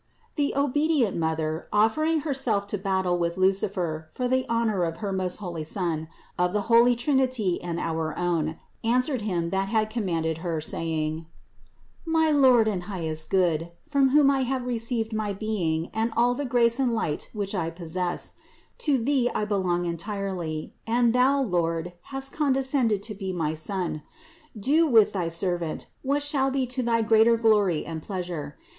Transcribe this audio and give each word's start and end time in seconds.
The 0.33 0.55
obedient 0.55 1.15
Mother, 1.15 1.67
offering 1.71 2.21
Herself 2.21 2.65
to 2.73 2.77
battle 2.79 3.19
with 3.19 3.37
Lucifer 3.37 4.09
for 4.15 4.27
the 4.27 4.47
honor 4.49 4.81
of 4.83 4.97
her 4.97 5.13
most 5.13 5.35
holy 5.37 5.63
Son, 5.63 6.07
of 6.39 6.53
the 6.53 6.61
holy 6.73 6.95
Trinity 6.95 7.61
and 7.61 7.79
our 7.79 8.17
own, 8.17 8.57
answered 8.83 9.21
Him 9.21 9.51
that 9.51 9.67
had 9.67 9.91
com 9.93 10.05
manded 10.05 10.39
Her, 10.39 10.59
saying: 10.59 11.27
"My 12.03 12.31
Lord 12.31 12.67
and 12.67 12.81
highest 12.89 13.29
Good, 13.29 13.73
from 13.85 14.09
whom 14.09 14.31
I 14.31 14.41
have 14.41 14.65
received 14.65 15.13
my 15.13 15.33
being 15.33 15.91
and 15.93 16.11
all 16.17 16.33
the 16.33 16.45
grace 16.45 16.79
and 16.79 16.89
THE 16.89 16.93
INCARNATION 16.93 17.29
271 17.33 17.67
light 17.69 17.69
which 17.69 17.69
I 17.69 17.69
possess: 17.71 18.33
to 18.79 18.97
Thee 18.97 19.29
I 19.35 19.45
belong 19.45 19.85
entirely, 19.85 20.73
and 20.87 21.13
Thou, 21.13 21.43
Lord, 21.43 21.93
hast 22.05 22.31
condescended 22.33 23.03
to 23.03 23.13
be 23.13 23.31
my 23.31 23.53
Son. 23.53 24.01
Do 24.59 24.87
with 24.87 25.13
thy 25.13 25.29
servant, 25.29 25.85
what 26.01 26.23
shall 26.23 26.49
be 26.49 26.65
to 26.65 26.81
thy 26.81 27.03
greater 27.03 27.37
glory 27.37 27.85
and 27.85 28.01
pleas 28.01 28.29
ure. 28.29 28.57